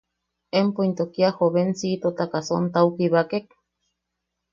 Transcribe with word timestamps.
¿Empo 0.61 0.79
into 0.89 1.05
kia 1.13 1.29
jovencíitotaka 1.37 2.39
sontao 2.47 2.87
kibakek? 2.95 3.45